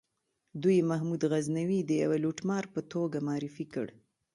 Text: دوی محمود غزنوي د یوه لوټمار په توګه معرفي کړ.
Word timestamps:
دوی 0.63 0.77
محمود 0.89 1.21
غزنوي 1.31 1.79
د 1.85 1.91
یوه 2.03 2.17
لوټمار 2.23 2.63
په 2.73 2.79
توګه 2.93 3.17
معرفي 3.27 3.65
کړ. 3.73 3.87